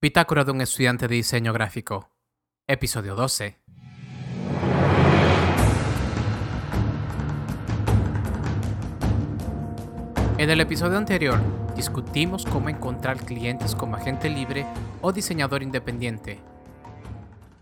[0.00, 2.08] Bitácora de un estudiante de diseño gráfico.
[2.68, 3.58] Episodio 12.
[10.38, 11.40] En el episodio anterior
[11.74, 14.64] discutimos cómo encontrar clientes como agente libre
[15.00, 16.40] o diseñador independiente.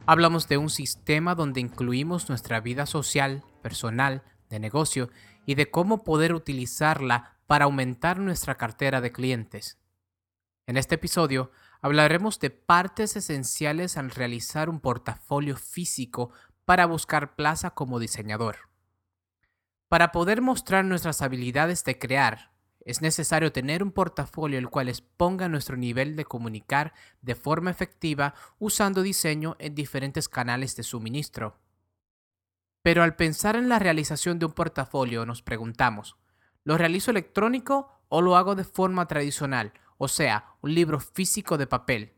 [0.04, 5.08] Hablamos de un sistema donde incluimos nuestra vida social, personal, de negocio
[5.46, 9.78] y de cómo poder utilizarla para aumentar nuestra cartera de clientes.
[10.66, 11.50] En este episodio
[11.86, 16.32] hablaremos de partes esenciales al realizar un portafolio físico
[16.64, 18.56] para buscar plaza como diseñador.
[19.86, 25.48] Para poder mostrar nuestras habilidades de crear, es necesario tener un portafolio el cual exponga
[25.48, 31.60] nuestro nivel de comunicar de forma efectiva usando diseño en diferentes canales de suministro.
[32.82, 36.16] Pero al pensar en la realización de un portafolio nos preguntamos,
[36.64, 41.66] ¿lo realizo electrónico o lo hago de forma tradicional o sea, un libro físico de
[41.66, 42.12] papel.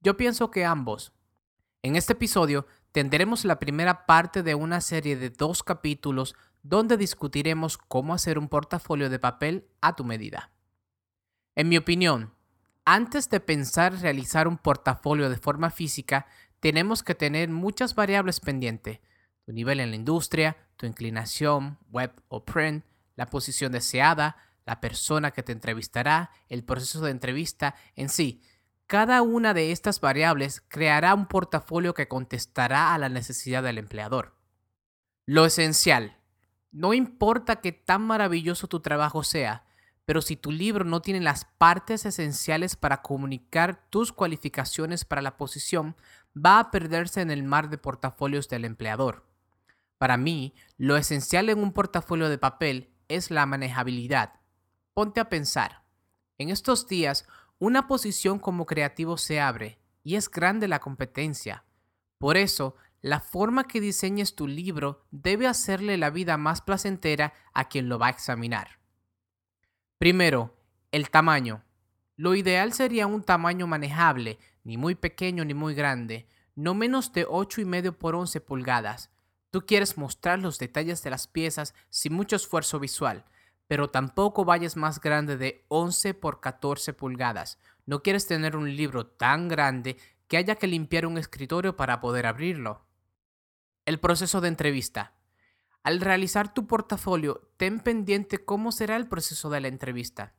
[0.00, 1.12] Yo pienso que ambos.
[1.82, 7.78] En este episodio tendremos la primera parte de una serie de dos capítulos donde discutiremos
[7.78, 10.50] cómo hacer un portafolio de papel a tu medida.
[11.54, 12.32] En mi opinión,
[12.84, 16.26] antes de pensar realizar un portafolio de forma física,
[16.60, 19.00] tenemos que tener muchas variables pendientes.
[19.44, 22.84] Tu nivel en la industria, tu inclinación, web o print,
[23.16, 28.42] la posición deseada, la persona que te entrevistará, el proceso de entrevista en sí.
[28.86, 34.36] Cada una de estas variables creará un portafolio que contestará a la necesidad del empleador.
[35.26, 36.18] Lo esencial.
[36.70, 39.64] No importa qué tan maravilloso tu trabajo sea,
[40.04, 45.36] pero si tu libro no tiene las partes esenciales para comunicar tus cualificaciones para la
[45.36, 45.96] posición,
[46.34, 49.26] va a perderse en el mar de portafolios del empleador.
[49.98, 54.40] Para mí, lo esencial en un portafolio de papel es la manejabilidad,
[54.94, 55.84] Ponte a pensar.
[56.36, 57.26] En estos días,
[57.58, 61.64] una posición como creativo se abre y es grande la competencia.
[62.18, 67.68] Por eso, la forma que diseñes tu libro debe hacerle la vida más placentera a
[67.68, 68.80] quien lo va a examinar.
[69.96, 70.56] Primero,
[70.90, 71.64] el tamaño.
[72.16, 77.26] Lo ideal sería un tamaño manejable, ni muy pequeño ni muy grande, no menos de
[77.26, 79.10] 8,5 por 11 pulgadas.
[79.50, 83.24] Tú quieres mostrar los detalles de las piezas sin mucho esfuerzo visual,
[83.66, 87.58] pero tampoco vayas más grande de 11 por 14 pulgadas.
[87.86, 89.96] No quieres tener un libro tan grande
[90.28, 92.86] que haya que limpiar un escritorio para poder abrirlo.
[93.84, 95.14] El proceso de entrevista.
[95.82, 100.34] Al realizar tu portafolio, ten pendiente cómo será el proceso de la entrevista.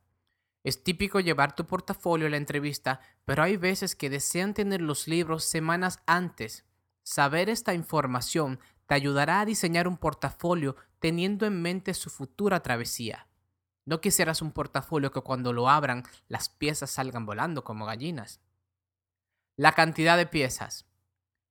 [0.62, 5.06] Es típico llevar tu portafolio a la entrevista, pero hay veces que desean tener los
[5.06, 6.64] libros semanas antes.
[7.02, 8.58] Saber esta información
[8.94, 13.26] ayudará a diseñar un portafolio teniendo en mente su futura travesía.
[13.86, 18.40] No quisieras un portafolio que cuando lo abran las piezas salgan volando como gallinas.
[19.56, 20.86] La cantidad de piezas.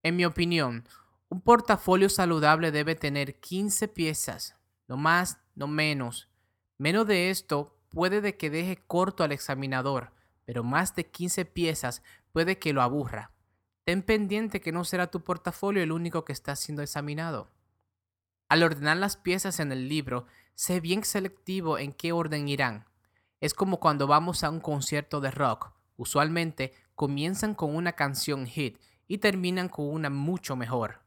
[0.02, 0.88] En mi opinión,
[1.30, 4.56] un portafolio saludable debe tener 15 piezas,
[4.88, 6.30] no más, no menos.
[6.78, 10.12] Menos de esto puede de que deje corto al examinador,
[10.46, 12.02] pero más de 15 piezas
[12.32, 13.33] puede que lo aburra.
[13.86, 17.52] Ten pendiente que no será tu portafolio el único que está siendo examinado.
[18.48, 22.86] Al ordenar las piezas en el libro, sé bien selectivo en qué orden irán.
[23.42, 25.74] Es como cuando vamos a un concierto de rock.
[25.98, 28.78] Usualmente comienzan con una canción hit
[29.08, 31.02] y terminan con una mucho mejor.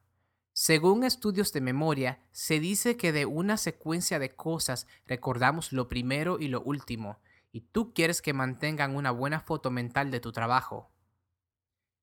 [0.53, 6.39] Según estudios de memoria, se dice que de una secuencia de cosas recordamos lo primero
[6.39, 7.21] y lo último,
[7.53, 10.91] y tú quieres que mantengan una buena foto mental de tu trabajo.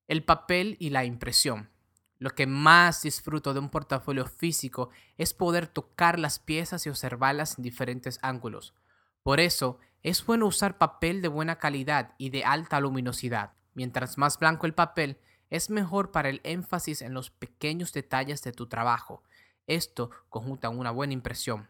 [0.06, 1.70] El papel y la impresión.
[2.18, 7.58] Lo que más disfruto de un portafolio físico es poder tocar las piezas y observarlas
[7.58, 8.74] en diferentes ángulos.
[9.22, 13.54] Por eso, es bueno usar papel de buena calidad y de alta luminosidad.
[13.72, 18.52] Mientras más blanco el papel, es mejor para el énfasis en los pequeños detalles de
[18.52, 19.22] tu trabajo.
[19.66, 21.68] Esto conjunta una buena impresión.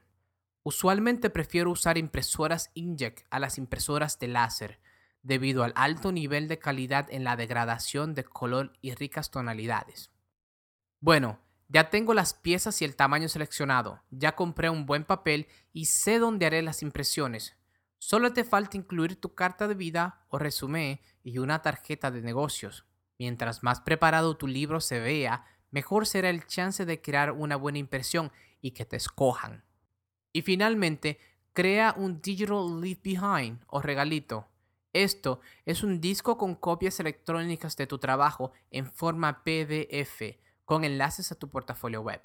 [0.65, 4.81] Usualmente prefiero usar impresoras inkjet a las impresoras de láser,
[5.25, 10.13] debido al alto nivel de calidad en la degradación de color y ricas tonalidades.
[11.01, 15.87] Bueno, ya tengo las piezas y el tamaño seleccionado, ya compré un buen papel y
[15.87, 17.57] sé dónde haré las impresiones.
[17.99, 22.87] Solo te falta incluir tu carta de vida o resumen y una tarjeta de negocios.
[23.19, 27.79] Mientras más preparado tu libro se vea, mejor será el chance de crear una buena
[27.79, 28.31] impresión
[28.61, 29.65] y que te escojan.
[30.35, 31.19] Y finalmente,
[31.55, 34.51] crea un Digital Leave Behind o regalito
[34.95, 41.31] esto es un disco con copias electrónicas de tu trabajo en forma PDF con enlaces
[41.33, 42.23] a tu portafolio web.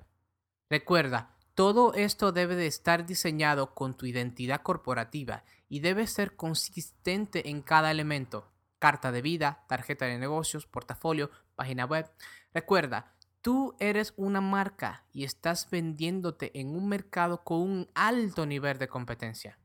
[0.69, 7.49] Recuerda, todo esto debe de estar diseñado con tu identidad corporativa y debe ser consistente
[7.49, 8.53] en cada elemento.
[8.77, 12.09] carta de vida, tarjeta de negocios, portafolio, página web.
[12.53, 18.77] Recuerda, tú eres una marca y estás vendiéndote en un mercado con un alto nivel
[18.77, 19.59] de competencia.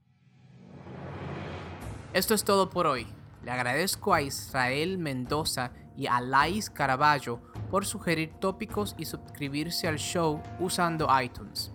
[2.14, 3.08] Esto es todo por hoy.
[3.42, 7.40] Le agradezco a Israel Mendoza y a Lais Caraballo
[7.72, 11.72] por sugerir tópicos y suscribirse al show usando iTunes.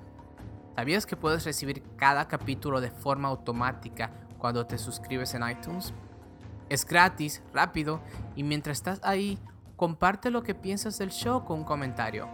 [0.77, 5.93] ¿Sabías que puedes recibir cada capítulo de forma automática cuando te suscribes en iTunes?
[6.69, 7.99] Es gratis, rápido
[8.37, 9.37] y mientras estás ahí,
[9.75, 12.29] comparte lo que piensas del show con un comentario.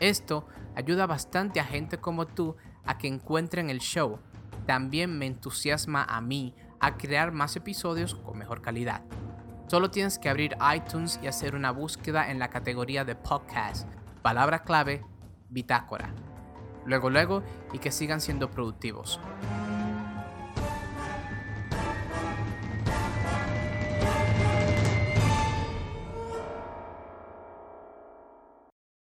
[0.00, 2.56] Esto ayuda bastante a gente como tú
[2.86, 4.18] a que encuentren el show.
[4.64, 9.02] También me entusiasma a mí a crear más episodios con mejor calidad.
[9.68, 13.88] Solo tienes que abrir iTunes y hacer una búsqueda en la categoría de podcast.
[14.20, 15.02] Palabra clave,
[15.48, 16.12] bitácora.
[16.84, 17.42] Luego, luego,
[17.72, 19.18] y que sigan siendo productivos.